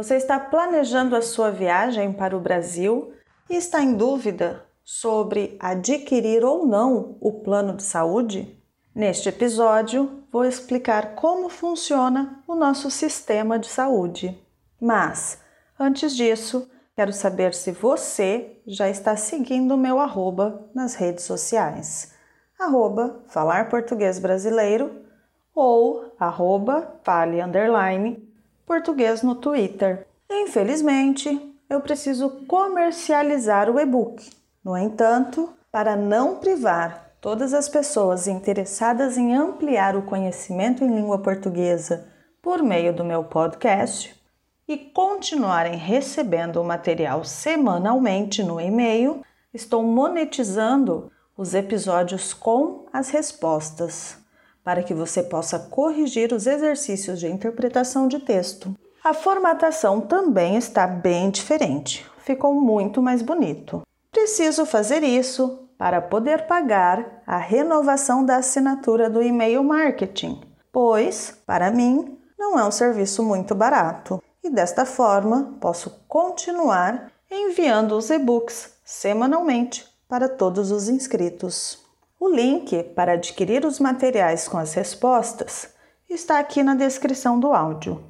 Você 0.00 0.14
está 0.14 0.40
planejando 0.40 1.14
a 1.14 1.20
sua 1.20 1.50
viagem 1.50 2.10
para 2.10 2.34
o 2.34 2.40
Brasil 2.40 3.12
e 3.50 3.54
está 3.54 3.82
em 3.82 3.92
dúvida 3.94 4.64
sobre 4.82 5.58
adquirir 5.60 6.42
ou 6.42 6.66
não 6.66 7.18
o 7.20 7.42
plano 7.42 7.76
de 7.76 7.82
saúde? 7.82 8.58
Neste 8.94 9.28
episódio, 9.28 10.24
vou 10.32 10.46
explicar 10.46 11.14
como 11.16 11.50
funciona 11.50 12.42
o 12.48 12.54
nosso 12.54 12.90
sistema 12.90 13.58
de 13.58 13.68
saúde. 13.68 14.42
Mas, 14.80 15.38
antes 15.78 16.16
disso, 16.16 16.66
quero 16.96 17.12
saber 17.12 17.52
se 17.52 17.70
você 17.70 18.58
já 18.66 18.88
está 18.88 19.16
seguindo 19.16 19.74
o 19.74 19.78
meu 19.78 19.98
arroba 19.98 20.66
nas 20.74 20.94
redes 20.94 21.24
sociais. 21.24 22.14
Arroba 22.58 23.22
Falar 23.28 23.68
Português 23.68 24.18
Brasileiro 24.18 25.04
ou 25.54 26.14
arroba 26.18 26.98
Fale 27.04 27.42
Underline 27.42 28.29
Português 28.70 29.20
no 29.20 29.34
Twitter. 29.34 30.06
Infelizmente, 30.30 31.56
eu 31.68 31.80
preciso 31.80 32.46
comercializar 32.46 33.68
o 33.68 33.80
e-book. 33.80 34.30
No 34.64 34.76
entanto, 34.76 35.52
para 35.72 35.96
não 35.96 36.36
privar 36.36 37.16
todas 37.20 37.52
as 37.52 37.68
pessoas 37.68 38.28
interessadas 38.28 39.18
em 39.18 39.34
ampliar 39.34 39.96
o 39.96 40.02
conhecimento 40.02 40.84
em 40.84 40.94
língua 40.94 41.18
portuguesa 41.18 42.06
por 42.40 42.62
meio 42.62 42.92
do 42.92 43.04
meu 43.04 43.24
podcast 43.24 44.14
e 44.68 44.76
continuarem 44.76 45.74
recebendo 45.74 46.60
o 46.60 46.64
material 46.64 47.24
semanalmente 47.24 48.40
no 48.40 48.60
e-mail, 48.60 49.20
estou 49.52 49.82
monetizando 49.82 51.10
os 51.36 51.54
episódios 51.54 52.32
com 52.32 52.86
as 52.92 53.08
respostas, 53.08 54.19
para 54.70 54.84
que 54.84 54.94
você 54.94 55.20
possa 55.20 55.58
corrigir 55.58 56.32
os 56.32 56.46
exercícios 56.46 57.18
de 57.18 57.26
interpretação 57.26 58.06
de 58.06 58.20
texto. 58.20 58.72
A 59.02 59.12
formatação 59.12 60.00
também 60.00 60.56
está 60.56 60.86
bem 60.86 61.28
diferente, 61.28 62.08
ficou 62.18 62.54
muito 62.54 63.02
mais 63.02 63.20
bonito. 63.20 63.82
Preciso 64.12 64.64
fazer 64.64 65.02
isso 65.02 65.68
para 65.76 66.00
poder 66.00 66.46
pagar 66.46 67.20
a 67.26 67.36
renovação 67.36 68.24
da 68.24 68.36
assinatura 68.36 69.10
do 69.10 69.20
e-mail 69.20 69.64
marketing, 69.64 70.40
pois, 70.70 71.36
para 71.44 71.72
mim, 71.72 72.16
não 72.38 72.56
é 72.56 72.64
um 72.64 72.70
serviço 72.70 73.24
muito 73.24 73.56
barato. 73.56 74.22
E 74.40 74.48
desta 74.50 74.84
forma, 74.84 75.58
posso 75.60 76.00
continuar 76.06 77.10
enviando 77.28 77.96
os 77.96 78.08
e-books 78.08 78.74
semanalmente 78.84 79.84
para 80.08 80.28
todos 80.28 80.70
os 80.70 80.88
inscritos. 80.88 81.89
O 82.20 82.28
link 82.28 82.82
para 82.94 83.12
adquirir 83.12 83.64
os 83.64 83.80
materiais 83.80 84.46
com 84.46 84.58
as 84.58 84.74
respostas 84.74 85.74
está 86.06 86.38
aqui 86.38 86.62
na 86.62 86.74
descrição 86.74 87.40
do 87.40 87.54
áudio. 87.54 88.04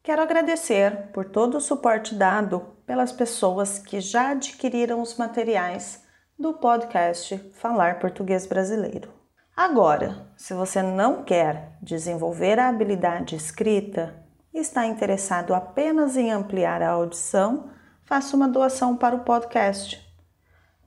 Quero 0.00 0.22
agradecer 0.22 1.10
por 1.12 1.24
todo 1.24 1.56
o 1.56 1.60
suporte 1.60 2.14
dado 2.14 2.60
pelas 2.86 3.10
pessoas 3.10 3.80
que 3.80 4.00
já 4.00 4.30
adquiriram 4.30 5.02
os 5.02 5.16
materiais 5.16 6.04
do 6.38 6.54
podcast 6.54 7.36
Falar 7.54 7.98
Português 7.98 8.46
Brasileiro. 8.46 9.12
Agora, 9.56 10.32
se 10.36 10.54
você 10.54 10.80
não 10.80 11.24
quer 11.24 11.76
desenvolver 11.82 12.60
a 12.60 12.68
habilidade 12.68 13.34
escrita 13.34 14.24
e 14.54 14.60
está 14.60 14.86
interessado 14.86 15.52
apenas 15.52 16.16
em 16.16 16.30
ampliar 16.30 16.80
a 16.80 16.90
audição, 16.90 17.70
faça 18.04 18.36
uma 18.36 18.46
doação 18.46 18.96
para 18.96 19.16
o 19.16 19.24
podcast. 19.24 20.00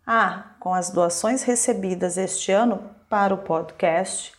Ah, 0.08 0.55
com 0.66 0.74
as 0.74 0.90
doações 0.90 1.44
recebidas 1.44 2.18
este 2.18 2.52
ano 2.52 2.90
para 3.08 3.36
o 3.36 3.38
podcast, 3.38 4.34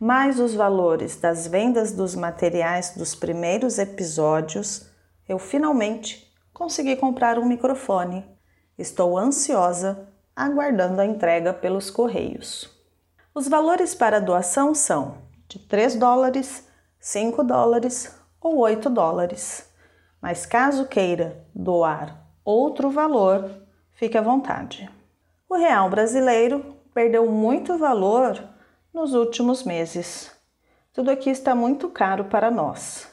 mais 0.00 0.40
os 0.40 0.54
valores 0.54 1.16
das 1.16 1.46
vendas 1.46 1.92
dos 1.92 2.14
materiais 2.14 2.94
dos 2.96 3.14
primeiros 3.14 3.78
episódios, 3.78 4.88
eu 5.28 5.38
finalmente 5.38 6.34
consegui 6.54 6.96
comprar 6.96 7.38
um 7.38 7.44
microfone. 7.44 8.24
Estou 8.78 9.18
ansiosa 9.18 10.08
aguardando 10.34 11.02
a 11.02 11.04
entrega 11.04 11.52
pelos 11.52 11.90
correios. 11.90 12.74
Os 13.34 13.46
valores 13.46 13.94
para 13.94 14.22
doação 14.22 14.74
são 14.74 15.18
de 15.46 15.58
3 15.58 15.96
dólares, 15.96 16.66
5 16.98 17.44
dólares 17.44 18.18
ou 18.40 18.56
8 18.56 18.88
dólares. 18.88 19.70
Mas 20.18 20.46
caso 20.46 20.86
queira 20.86 21.44
doar 21.54 22.26
outro 22.42 22.88
valor, 22.88 23.50
fique 23.92 24.16
à 24.16 24.22
vontade. 24.22 24.88
O 25.48 25.56
real 25.56 25.88
brasileiro 25.88 26.76
perdeu 26.92 27.24
muito 27.24 27.78
valor 27.78 28.38
nos 28.92 29.14
últimos 29.14 29.64
meses. 29.64 30.30
Tudo 30.92 31.10
aqui 31.10 31.30
está 31.30 31.54
muito 31.54 31.88
caro 31.88 32.26
para 32.26 32.50
nós. 32.50 33.08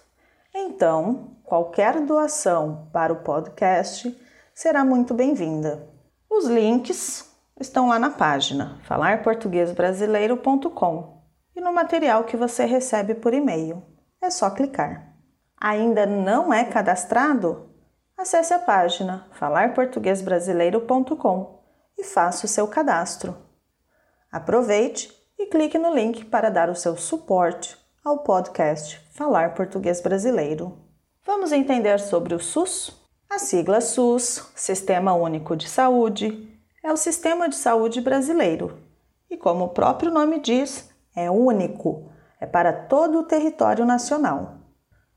Então, 0.54 1.38
qualquer 1.46 2.02
doação 2.02 2.90
para 2.92 3.14
o 3.14 3.24
podcast 3.24 4.14
será 4.54 4.84
muito 4.84 5.14
bem-vinda. 5.14 5.88
Os 6.30 6.46
links 6.46 7.34
estão 7.58 7.88
lá 7.88 7.98
na 7.98 8.10
página 8.10 8.82
falarportuguesbrasileiro.com 8.84 11.24
e 11.56 11.62
no 11.62 11.72
material 11.72 12.26
que 12.26 12.36
você 12.36 12.66
recebe 12.66 13.16
por 13.16 13.34
e-mail. 13.34 13.82
É 14.22 14.30
só 14.30 14.50
clicar. 14.50 15.16
Ainda 15.58 16.06
não 16.06 16.54
é 16.54 16.66
cadastrado? 16.66 17.70
Acesse 18.18 18.54
a 18.54 18.60
página 18.60 19.26
falarportuguesbrasileiro.com 19.32 21.55
e 21.98 22.04
faça 22.04 22.46
o 22.46 22.50
seu 22.50 22.68
cadastro. 22.68 23.36
Aproveite 24.32 25.12
e 25.38 25.48
clique 25.48 25.78
no 25.78 25.94
link 25.94 26.26
para 26.26 26.50
dar 26.50 26.70
o 26.70 26.76
seu 26.76 26.98
suporte 26.98 27.78
ao 28.04 28.20
podcast 28.20 29.02
Falar 29.14 29.54
Português 29.54 30.02
Brasileiro. 30.02 30.78
Vamos 31.26 31.52
entender 31.52 32.00
sobre 32.00 32.34
o 32.34 32.40
SUS? 32.40 32.92
A 33.30 33.40
sigla 33.40 33.82
SUS, 33.82 34.52
Sistema 34.56 35.14
Único 35.14 35.56
de 35.56 35.68
Saúde, 35.68 36.48
é 36.84 36.92
o 36.94 36.98
sistema 36.98 37.50
de 37.50 37.56
saúde 37.56 38.00
brasileiro 38.00 38.78
e, 39.30 39.36
como 39.36 39.66
o 39.66 39.70
próprio 39.70 40.12
nome 40.12 40.40
diz, 40.40 40.90
é 41.16 41.32
único, 41.32 42.12
é 42.40 42.46
para 42.46 42.72
todo 42.72 43.20
o 43.20 43.24
território 43.24 43.86
nacional. 43.86 44.58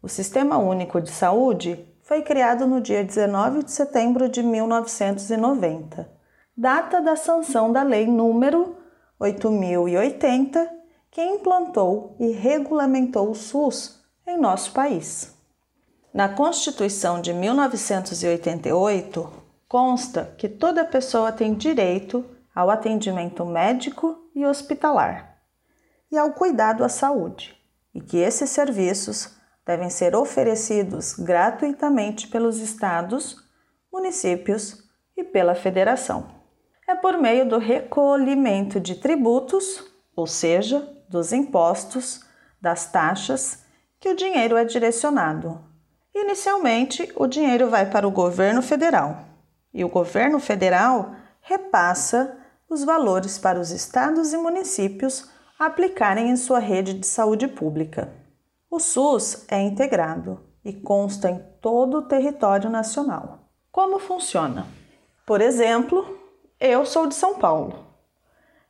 O 0.00 0.09
Sistema 0.09 0.56
Único 0.56 1.00
de 1.00 1.10
Saúde 1.10 1.84
foi 2.03 2.22
criado 2.22 2.66
no 2.66 2.81
dia 2.81 3.05
19 3.05 3.65
de 3.65 3.71
setembro 3.71 4.28
de 4.28 4.43
1990, 4.43 6.10
data 6.60 7.00
da 7.00 7.14
sanção 7.14 7.70
da 7.70 7.84
Lei 7.84 8.08
número 8.08 8.76
8080, 9.20 10.69
que 11.08 11.22
implantou 11.22 12.16
e 12.19 12.32
regulamentou 12.32 13.30
o 13.30 13.34
SUS 13.34 14.02
em 14.26 14.36
nosso 14.36 14.72
país. 14.72 15.36
Na 16.12 16.28
Constituição 16.28 17.20
de 17.20 17.32
1988, 17.32 19.32
consta 19.68 20.34
que 20.36 20.48
toda 20.48 20.84
pessoa 20.84 21.30
tem 21.30 21.54
direito 21.54 22.24
ao 22.52 22.70
atendimento 22.70 23.47
médico 23.47 24.18
e 24.34 24.44
hospitalar 24.44 25.38
e 26.10 26.18
ao 26.18 26.32
cuidado 26.32 26.82
à 26.82 26.88
saúde, 26.88 27.56
e 27.94 28.00
que 28.00 28.16
esses 28.16 28.50
serviços 28.50 29.32
devem 29.64 29.91
ser 29.91 30.16
oferecidos 30.16 31.14
gratuitamente 31.14 32.26
pelos 32.26 32.58
estados, 32.58 33.36
municípios 33.92 34.82
e 35.16 35.22
pela 35.22 35.54
federação. 35.54 36.36
É 36.88 36.94
por 36.94 37.19
meio 37.19 37.49
do 37.49 37.59
recolhimento 37.59 38.81
de 38.81 38.97
tributos, 38.97 39.84
ou 40.16 40.26
seja, 40.26 40.88
dos 41.09 41.32
impostos, 41.32 42.25
das 42.60 42.91
taxas, 42.91 43.62
que 44.00 44.09
o 44.09 44.16
dinheiro 44.16 44.56
é 44.56 44.65
direcionado 44.65 45.69
Inicialmente, 46.21 47.12
o 47.15 47.27
dinheiro 47.27 47.71
vai 47.71 47.88
para 47.88 48.06
o 48.06 48.10
governo 48.10 48.60
federal 48.60 49.25
e 49.72 49.84
o 49.84 49.88
governo 49.88 50.41
federal 50.41 51.15
repassa 51.41 52.37
os 52.69 52.82
valores 52.82 53.38
para 53.38 53.60
os 53.60 53.71
estados 53.71 54.32
e 54.32 54.37
municípios 54.37 55.31
aplicarem 55.59 56.28
em 56.28 56.37
sua 56.37 56.59
rede 56.59 56.94
de 56.94 57.06
saúde 57.06 57.47
pública. 57.47 58.12
O 58.71 58.81
SUS 58.81 59.44
é 59.48 59.60
integrado 59.60 60.41
e 60.65 60.72
consta 60.72 61.31
em 61.31 61.38
todo 61.60 61.98
o 61.98 62.03
território 62.03 62.69
nacional. 62.69 63.48
Como 63.71 63.98
funciona? 63.98 64.66
Por 65.24 65.41
exemplo, 65.41 66.17
eu 66.60 66.84
sou 66.84 67.07
de 67.07 67.15
São 67.15 67.37
Paulo. 67.37 67.87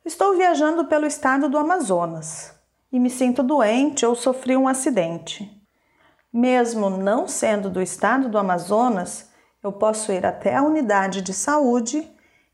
Estou 0.05 0.37
viajando 0.37 0.85
pelo 0.85 1.07
estado 1.07 1.49
do 1.49 1.57
Amazonas 1.57 2.53
e 2.91 2.99
me 2.99 3.09
sinto 3.09 3.41
doente 3.41 4.05
ou 4.05 4.15
sofri 4.15 4.55
um 4.55 4.67
acidente. 4.67 5.51
Mesmo 6.31 6.89
não 6.91 7.27
sendo 7.27 7.69
do 7.69 7.81
estado 7.81 8.29
do 8.29 8.37
Amazonas, 8.37 9.29
eu 9.63 9.71
posso 9.71 10.11
ir 10.11 10.23
até 10.23 10.55
a 10.55 10.61
unidade 10.61 11.21
de 11.21 11.33
saúde 11.33 12.07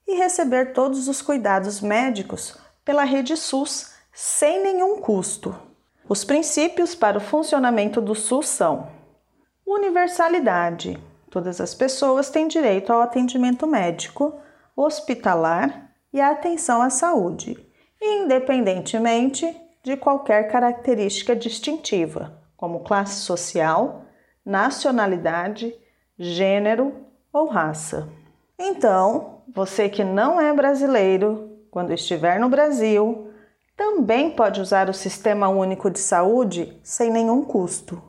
e 0.07 0.15
receber 0.15 0.71
todos 0.71 1.09
os 1.09 1.21
cuidados 1.21 1.81
médicos 1.81 2.57
pela 2.85 3.03
rede 3.03 3.35
SUS 3.35 3.93
sem 4.13 4.63
nenhum 4.63 5.01
custo. 5.01 5.53
Os 6.07 6.23
princípios 6.23 6.95
para 6.95 7.17
o 7.17 7.21
funcionamento 7.21 7.99
do 7.99 8.15
SUS 8.15 8.47
são: 8.47 8.87
universalidade. 9.65 10.97
Todas 11.29 11.59
as 11.59 11.73
pessoas 11.73 12.29
têm 12.29 12.47
direito 12.47 12.93
ao 12.93 13.01
atendimento 13.01 13.67
médico, 13.67 14.39
hospitalar 14.75 15.91
e 16.11 16.19
à 16.19 16.31
atenção 16.31 16.81
à 16.81 16.89
saúde, 16.89 17.57
independentemente 18.01 19.55
de 19.83 19.95
qualquer 19.95 20.49
característica 20.49 21.35
distintiva 21.35 22.41
como 22.57 22.83
classe 22.83 23.21
social, 23.21 24.05
nacionalidade, 24.45 25.75
gênero 26.17 26.93
ou 27.31 27.47
raça. 27.47 28.09
Então, 28.57 29.43
você 29.53 29.89
que 29.89 30.03
não 30.03 30.39
é 30.39 30.53
brasileiro, 30.53 31.59
quando 31.69 31.93
estiver 31.93 32.39
no 32.39 32.49
Brasil, 32.49 33.29
também 33.75 34.31
pode 34.31 34.61
usar 34.61 34.89
o 34.89 34.93
Sistema 34.93 35.49
Único 35.49 35.91
de 35.91 35.99
Saúde 35.99 36.79
sem 36.81 37.11
nenhum 37.11 37.43
custo, 37.43 38.01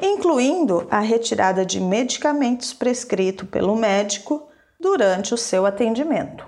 incluindo 0.00 0.86
a 0.90 1.00
retirada 1.00 1.64
de 1.64 1.78
medicamentos 1.78 2.72
prescritos 2.72 3.48
pelo 3.48 3.76
médico 3.76 4.48
durante 4.86 5.34
o 5.34 5.36
seu 5.36 5.66
atendimento. 5.66 6.46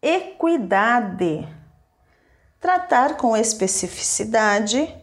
Equidade 0.00 1.48
tratar 2.60 3.16
com 3.16 3.36
especificidade 3.36 4.94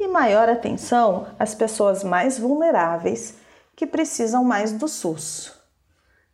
e 0.00 0.08
maior 0.08 0.48
atenção 0.48 1.26
as 1.38 1.54
pessoas 1.54 2.02
mais 2.02 2.38
vulneráveis 2.38 3.34
que 3.76 3.86
precisam 3.86 4.42
mais 4.42 4.72
do 4.72 4.88
SUS. 4.88 5.52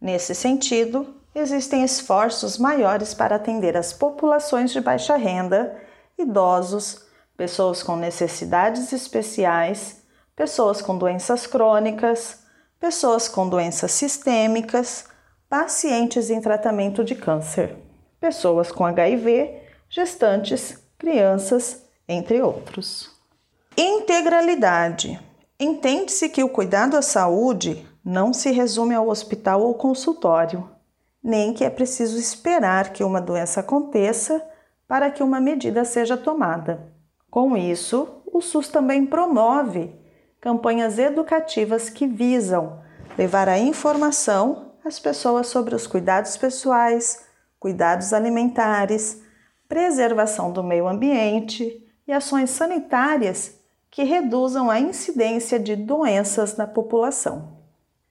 Nesse 0.01 0.37
sentido, 0.37 1.17
existem 1.35 1.83
esforços 1.83 2.59
maiores 2.59 3.13
para 3.13 3.35
atender 3.35 3.77
as 3.77 3.93
populações 3.93 4.71
de 4.71 4.81
baixa 4.81 5.17
renda, 5.17 5.83
idosos, 6.17 7.09
pessoas 7.37 7.83
com 7.83 7.97
necessidades 7.97 8.93
especiais, 8.93 10.01
pessoas 10.37 10.81
com 10.81 10.97
doenças 10.97 11.45
crônicas, 11.45 12.45
pessoas 12.79 13.27
com 13.27 13.49
doenças 13.49 13.91
sistêmicas, 13.91 15.09
pacientes 15.49 16.29
em 16.29 16.41
tratamento 16.41 17.03
de 17.03 17.15
câncer, 17.15 17.75
pessoas 18.21 18.71
com 18.71 18.85
HIV, 18.85 19.63
gestantes, 19.89 20.79
crianças, 20.99 21.85
entre 22.07 22.43
outros. 22.43 23.11
Integralidade. 23.77 25.19
Entende-se 25.59 26.29
que 26.29 26.45
o 26.45 26.49
cuidado 26.49 26.97
à 26.97 27.03
saúde 27.03 27.87
não 28.05 28.33
se 28.33 28.51
resume 28.51 28.95
ao 28.95 29.09
hospital 29.09 29.63
ou 29.63 29.75
consultório, 29.75 30.69
nem 31.23 31.53
que 31.53 31.65
é 31.65 31.71
preciso 31.71 32.19
esperar 32.19 32.93
que 32.93 33.03
uma 33.03 33.21
doença 33.21 33.61
aconteça 33.61 34.45
para 34.87 35.11
que 35.11 35.23
uma 35.23 35.41
medida 35.41 35.85
seja 35.85 36.17
tomada. 36.17 36.93
Com 37.31 37.57
isso, 37.57 38.23
o 38.27 38.41
SUS 38.41 38.69
também 38.69 39.05
promove 39.05 39.95
campanhas 40.41 40.99
educativas 40.99 41.91
que 41.91 42.07
visam 42.07 42.81
levar 43.17 43.49
a 43.49 43.59
informação 43.59 44.68
às 44.89 44.99
pessoas 44.99 45.47
sobre 45.47 45.75
os 45.75 45.87
cuidados 45.87 46.37
pessoais, 46.37 47.25
cuidados 47.61 48.13
alimentares, 48.13 49.23
preservação 49.69 50.51
do 50.51 50.65
meio 50.65 50.89
ambiente 50.89 51.87
e 52.07 52.13
ações 52.13 52.51
sanitárias 52.51 53.55
que 53.91 54.03
reduzam 54.03 54.71
a 54.71 54.81
incidência 54.81 55.59
de 55.59 55.77
doenças 55.77 56.57
na 56.57 56.67
população. 56.67 57.59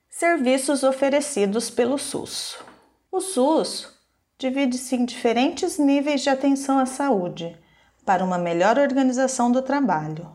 Serviços 0.10 0.84
oferecidos 0.84 1.70
pelo 1.70 1.98
SUS. 1.98 2.58
O 3.12 3.20
SUS 3.20 3.94
divide-se 4.38 4.96
em 4.96 5.06
diferentes 5.06 5.78
níveis 5.78 6.22
de 6.22 6.30
atenção 6.30 6.80
à 6.80 6.86
saúde 6.86 7.58
para 8.06 8.24
uma 8.24 8.38
melhor 8.38 8.78
organização 8.78 9.52
do 9.52 9.62
trabalho. 9.62 10.32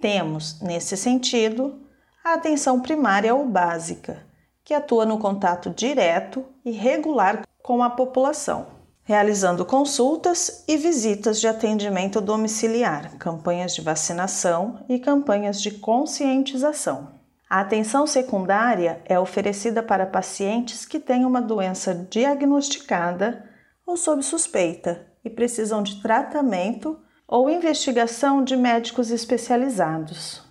Temos, 0.00 0.60
nesse 0.60 0.96
sentido, 0.96 1.80
a 2.24 2.34
atenção 2.34 2.80
primária 2.80 3.34
ou 3.34 3.46
básica, 3.46 4.27
que 4.68 4.74
atua 4.74 5.06
no 5.06 5.16
contato 5.18 5.70
direto 5.70 6.44
e 6.62 6.70
regular 6.70 7.46
com 7.62 7.82
a 7.82 7.88
população 7.88 8.66
realizando 9.02 9.64
consultas 9.64 10.64
e 10.68 10.76
visitas 10.76 11.40
de 11.40 11.48
atendimento 11.48 12.20
domiciliar, 12.20 13.16
campanhas 13.16 13.74
de 13.74 13.80
vacinação 13.80 14.84
e 14.86 14.98
campanhas 14.98 15.62
de 15.62 15.70
conscientização. 15.70 17.08
A 17.48 17.60
atenção 17.60 18.06
secundária 18.06 19.00
é 19.06 19.18
oferecida 19.18 19.82
para 19.82 20.04
pacientes 20.04 20.84
que 20.84 21.00
têm 21.00 21.24
uma 21.24 21.40
doença 21.40 21.94
diagnosticada 21.94 23.48
ou 23.86 23.96
sob 23.96 24.22
suspeita 24.22 25.06
e 25.24 25.30
precisam 25.30 25.82
de 25.82 26.02
tratamento 26.02 27.00
ou 27.26 27.48
investigação 27.48 28.44
de 28.44 28.54
médicos 28.58 29.10
especializados. 29.10 30.42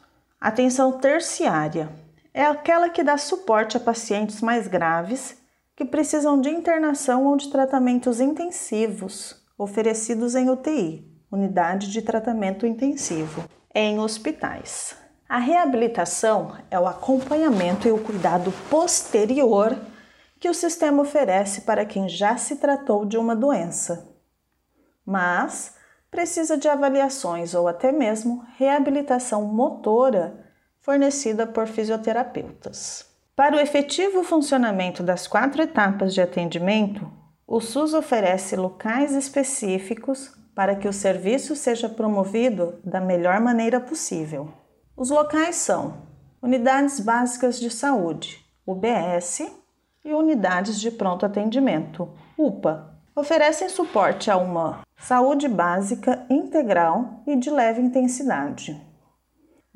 Atenção 0.41 0.93
terciária 0.93 2.06
é 2.37 2.45
aquela 2.45 2.87
que 2.87 3.03
dá 3.03 3.17
suporte 3.17 3.77
a 3.77 3.79
pacientes 3.79 4.41
mais 4.41 4.67
graves 4.67 5.35
que 5.75 5.83
precisam 5.83 6.39
de 6.39 6.51
internação 6.51 7.25
ou 7.25 7.35
de 7.35 7.49
tratamentos 7.49 8.21
intensivos 8.21 9.43
oferecidos 9.57 10.35
em 10.35 10.47
UTI, 10.47 11.03
unidade 11.31 11.91
de 11.91 11.99
tratamento 11.99 12.67
intensivo, 12.67 13.43
em 13.73 13.97
hospitais. 13.99 14.95
A 15.27 15.39
reabilitação 15.39 16.55
é 16.69 16.79
o 16.79 16.85
acompanhamento 16.85 17.87
e 17.87 17.91
o 17.91 17.97
cuidado 17.97 18.53
posterior 18.69 19.75
que 20.39 20.47
o 20.47 20.53
sistema 20.53 21.01
oferece 21.01 21.61
para 21.61 21.87
quem 21.87 22.07
já 22.07 22.37
se 22.37 22.57
tratou 22.57 23.03
de 23.03 23.17
uma 23.17 23.35
doença, 23.35 24.15
mas 25.03 25.73
precisa 26.11 26.55
de 26.55 26.69
avaliações 26.69 27.55
ou 27.55 27.67
até 27.67 27.91
mesmo 27.91 28.45
reabilitação 28.59 29.43
motora 29.43 30.46
fornecida 30.87 31.45
por 31.45 31.67
fisioterapeutas. 31.67 33.05
Para 33.35 33.57
o 33.57 33.59
efetivo 33.59 34.23
funcionamento 34.23 35.03
das 35.03 35.27
quatro 35.27 35.61
etapas 35.61 36.13
de 36.13 36.21
atendimento, 36.21 37.11
o 37.45 37.59
SUS 37.59 37.93
oferece 37.93 38.55
locais 38.55 39.11
específicos 39.11 40.31
para 40.55 40.77
que 40.77 40.87
o 40.87 40.93
serviço 40.93 41.57
seja 41.57 41.89
promovido 41.89 42.79
da 42.85 43.01
melhor 43.01 43.41
maneira 43.41 43.81
possível. 43.81 44.47
Os 44.95 45.09
locais 45.09 45.57
são 45.57 46.07
Unidades 46.41 47.01
Básicas 47.01 47.59
de 47.59 47.69
Saúde, 47.69 48.39
UBS, 48.65 49.41
e 50.05 50.13
Unidades 50.13 50.79
de 50.79 50.89
Pronto 50.89 51.25
Atendimento, 51.25 52.09
UPA. 52.37 52.97
Oferecem 53.13 53.67
suporte 53.67 54.31
a 54.31 54.37
uma 54.37 54.83
saúde 54.97 55.49
básica 55.49 56.25
integral 56.29 57.23
e 57.27 57.35
de 57.35 57.49
leve 57.49 57.81
intensidade. 57.81 58.86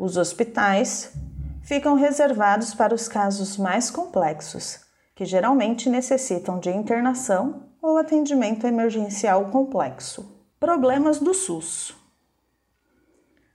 Os 0.03 0.17
hospitais 0.17 1.13
ficam 1.61 1.93
reservados 1.93 2.73
para 2.73 2.91
os 2.91 3.07
casos 3.07 3.55
mais 3.55 3.91
complexos, 3.91 4.79
que 5.13 5.23
geralmente 5.25 5.91
necessitam 5.91 6.57
de 6.57 6.71
internação 6.71 7.67
ou 7.79 7.99
atendimento 7.99 8.65
emergencial 8.65 9.51
complexo. 9.51 10.43
Problemas 10.59 11.19
do 11.19 11.35
SUS. 11.35 11.95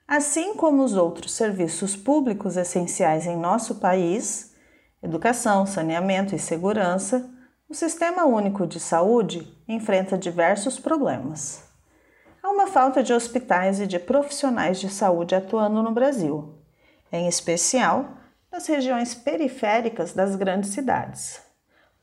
Assim 0.06 0.54
como 0.54 0.84
os 0.84 0.94
outros 0.94 1.32
serviços 1.32 1.96
públicos 1.96 2.56
essenciais 2.56 3.26
em 3.26 3.37
nosso 3.37 3.81
país, 3.81 4.54
educação, 5.02 5.66
saneamento 5.66 6.32
e 6.32 6.38
segurança, 6.38 7.29
o 7.69 7.74
Sistema 7.74 8.24
Único 8.24 8.69
de 8.69 8.79
Saúde 8.79 9.53
enfrenta 9.67 10.17
diversos 10.17 10.79
problemas. 10.79 11.66
Uma 12.56 12.69
falta 12.69 13.03
de 13.03 13.13
hospitais 13.13 13.81
e 13.82 13.86
de 13.86 13.98
profissionais 13.98 14.81
de 14.81 14.89
saúde 14.89 15.34
atuando 15.34 15.82
no 15.82 15.93
Brasil, 15.93 16.55
em 17.13 17.29
especial 17.29 18.17
nas 18.51 18.67
regiões 18.67 19.15
periféricas 19.15 20.15
das 20.15 20.34
grandes 20.36 20.70
cidades, 20.70 21.39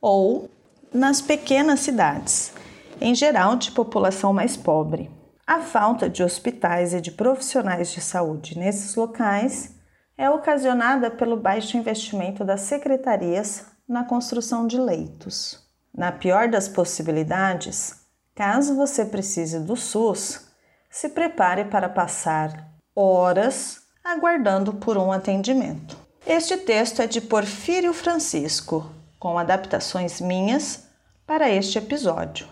ou 0.00 0.48
nas 0.92 1.20
pequenas 1.20 1.80
cidades, 1.80 2.52
em 3.00 3.16
geral 3.16 3.56
de 3.56 3.72
população 3.72 4.32
mais 4.32 4.56
pobre. 4.56 5.10
A 5.44 5.58
falta 5.58 6.08
de 6.08 6.22
hospitais 6.22 6.94
e 6.94 7.00
de 7.00 7.10
profissionais 7.10 7.90
de 7.90 8.00
saúde 8.00 8.56
nesses 8.56 8.94
locais 8.94 9.74
é 10.16 10.30
ocasionada 10.30 11.10
pelo 11.10 11.36
baixo 11.36 11.76
investimento 11.76 12.44
das 12.44 12.60
secretarias 12.60 13.66
na 13.88 14.04
construção 14.04 14.68
de 14.68 14.78
leitos. 14.78 15.68
Na 15.92 16.12
pior 16.12 16.46
das 16.46 16.68
possibilidades, 16.68 18.03
caso 18.34 18.74
você 18.74 19.04
precise 19.04 19.60
do 19.60 19.76
SUS, 19.76 20.48
se 20.90 21.08
prepare 21.08 21.64
para 21.66 21.88
passar 21.88 22.68
horas 22.94 23.82
aguardando 24.02 24.74
por 24.74 24.98
um 24.98 25.12
atendimento. 25.12 25.96
Este 26.26 26.56
texto 26.56 27.00
é 27.00 27.06
de 27.06 27.20
Porfírio 27.20 27.92
Francisco, 27.92 28.90
com 29.18 29.38
adaptações 29.38 30.20
minhas 30.20 30.88
para 31.26 31.48
este 31.48 31.78
episódio. 31.78 32.48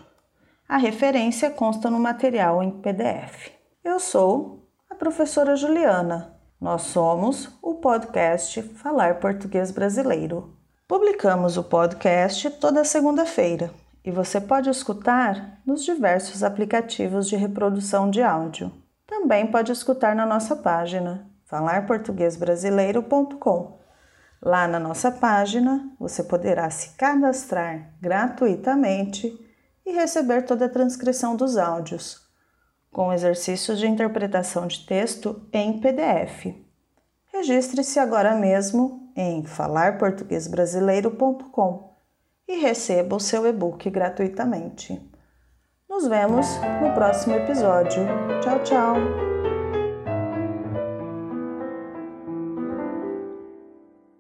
A 0.69 0.77
referência 0.77 1.51
consta 1.51 1.91
no 1.91 1.99
material 1.99 2.63
em 2.63 2.71
PDF. 2.71 3.51
Eu 3.85 3.99
sou 3.99 4.69
a 4.89 4.95
professora 4.95 5.57
Juliana. 5.57 6.37
Nós 6.61 6.83
somos 6.83 7.51
o 7.61 7.75
podcast 7.75 8.63
Falar 8.63 9.19
Português 9.19 9.71
Brasileiro. 9.71 10.57
Publicamos 10.87 11.57
o 11.57 11.65
podcast 11.65 12.51
toda 12.53 12.85
segunda-feira 12.85 13.82
e 14.05 14.11
você 14.11 14.41
pode 14.41 14.69
escutar 14.69 15.61
nos 15.65 15.85
diversos 15.85 16.43
aplicativos 16.43 17.29
de 17.29 17.37
reprodução 17.37 18.11
de 18.11 18.21
áudio. 18.23 18.73
Também 19.07 19.47
pode 19.47 19.71
escutar 19.71 20.17
na 20.17 20.27
nossa 20.27 20.57
página 20.57 21.31
falarportuguesbrasileiro.com. 21.45 23.79
Lá 24.41 24.67
na 24.67 24.81
nossa 24.81 25.13
página 25.13 25.93
você 26.01 26.25
poderá 26.25 26.71
se 26.71 26.97
cadastrar 26.97 27.93
gratuitamente 28.01 29.39
e 29.87 29.93
receber 29.93 30.43
toda 30.43 30.65
a 30.67 30.69
transcrição 30.69 31.37
dos 31.37 31.57
áudios, 31.57 32.21
com 32.91 33.13
exercícios 33.13 33.79
de 33.79 33.87
interpretação 33.87 34.67
de 34.67 34.85
texto 34.85 35.49
em 35.53 35.81
PDF. 35.81 36.47
Registre-se 37.33 38.01
agora 38.01 38.35
mesmo 38.35 39.13
em 39.15 39.45
falarportuguesbrasileiro.com 39.45 41.92
e 42.53 42.61
receba 42.61 43.17
o 43.17 43.21
seu 43.21 43.47
e-book 43.47 43.89
gratuitamente. 43.89 45.01
Nos 45.89 46.07
vemos 46.07 46.47
no 46.83 46.93
próximo 46.95 47.35
episódio. 47.35 48.07
Tchau, 48.43 48.63
tchau! 48.63 49.32